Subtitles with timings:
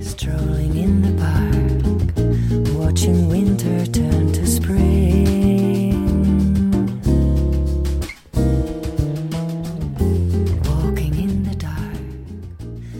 [0.00, 1.52] Strolling in the park,
[2.78, 5.92] watching winter turn to spring.
[10.64, 11.98] Walking in the dark,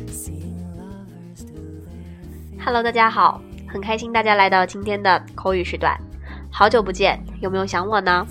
[0.09, 1.55] seeing lovers do
[1.87, 5.99] their Hello，大家好，很开心大家来到今天的口语时段，
[6.51, 8.27] 好久不见，有没有想我呢？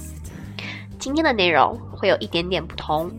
[1.00, 3.12] 今天的内容会有一点点不同，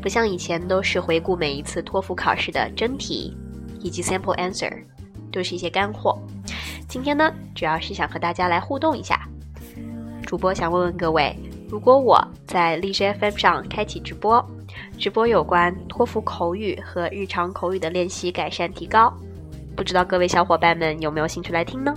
[0.00, 3.36] 不像以前都是回顾每一次托福考试的真题
[3.80, 4.72] 以及 sample answer，
[5.32, 6.18] 都是一些干货。
[6.88, 9.20] 今天呢，主要是想和大家来互动一下。
[10.24, 11.36] 主播想问问各位，
[11.68, 14.44] 如果我在荔枝 FM 上开启直播，
[14.98, 19.12] 直播有关托福口语和日常口语的练习改善提高，
[19.76, 21.94] 不知道各位小伙伴们有没有兴趣来听呢？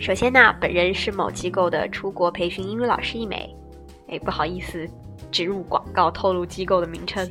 [0.00, 3.48] 首先呢，本人是某机构的出国培训英语老师一枚。
[4.08, 4.88] 哎，不好意思，
[5.30, 7.30] 植入广告透露机构的名称。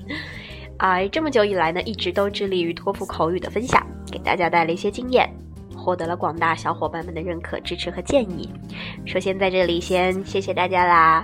[0.83, 5.31] 而，这么久以来呢，一直都致力于托福口语的分享，给大家带来一些经验，
[5.77, 8.49] 获得了广大小伙伴们的认可、支持和建议。
[9.05, 11.23] 首先在这里先谢谢大家啦，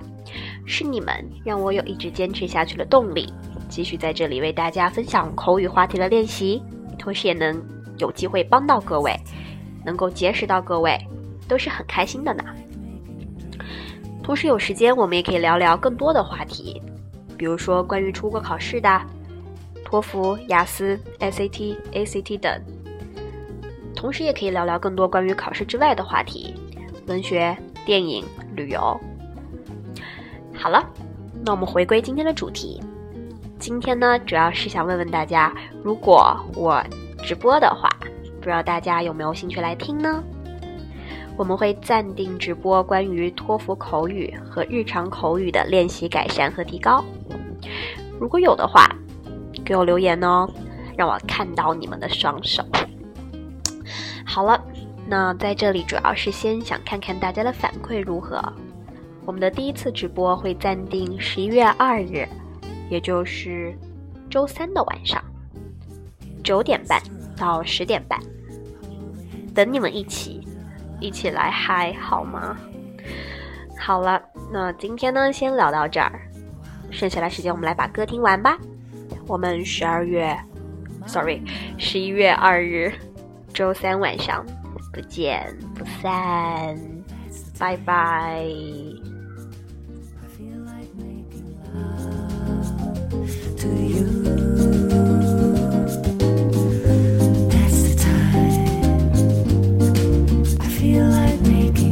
[0.67, 1.11] 是你们
[1.43, 3.33] 让我有一直坚持下去的动力，
[3.67, 6.61] 继续在这里为大家分享口语话题的练习，
[6.99, 7.59] 同时也能
[7.97, 9.19] 有机会帮到各位，
[9.83, 10.95] 能够结识到各位，
[11.47, 12.43] 都是很开心的呢。
[14.21, 16.79] 同时有时间，我们也可以聊聊更多的话题，
[17.35, 19.01] 比如说关于出国考试的、
[19.87, 22.61] 托福、雅思、SAT、ACT 等。
[23.95, 26.53] 同时也可以聊聊更多关于考试之外的话题，
[27.07, 28.99] 文学、电影、旅游。
[30.53, 30.85] 好了，
[31.45, 32.83] 那我们回归今天的主题。
[33.57, 36.83] 今天呢，主要是想问问大家，如果我
[37.23, 37.89] 直播的话，
[38.41, 40.21] 不知道大家有没有兴趣来听呢？
[41.37, 47.01] 我们会暂定直播关于托福口语和日常口语的练习改善和提高。
[48.19, 48.85] 如果有的话，
[49.67, 50.49] 给我留言哦，
[50.95, 52.63] 让我看到你们的双手。
[54.25, 54.63] 好了，
[55.05, 58.41] 那在这里主要是先想看看大家的反馈如何。
[59.25, 62.25] 我们的第一次直播会暂定十一月二日，
[62.89, 63.77] 也就是
[64.29, 65.21] 周三的晚上，
[66.45, 67.01] 九点半
[67.35, 68.17] 到十点半，
[69.53, 70.47] 等你们一起。
[71.01, 72.57] 一起来嗨好吗？
[73.77, 74.19] 好了，
[74.49, 76.21] 那今天呢，先聊到这儿，
[76.89, 78.57] 剩下的时间我们来把歌听完吧。
[79.27, 80.37] 我们十二月
[81.05, 81.41] ，sorry，
[81.77, 82.93] 十一月二日，
[83.53, 84.45] 周三晚上
[84.93, 86.77] 不见不散，
[87.59, 88.45] 拜拜。
[93.57, 94.05] to you.
[97.49, 98.67] That's the time.
[100.59, 101.86] I feel like making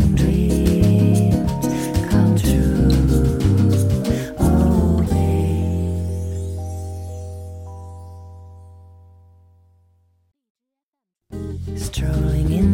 [11.96, 12.65] strolling in